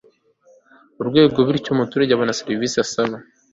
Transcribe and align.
n 0.95 0.97
urwego 1.01 1.37
bityo 1.47 1.69
umuturage 1.71 2.11
abone 2.13 2.33
serivisi 2.41 2.75
asaba 2.85 3.07
mu 3.11 3.17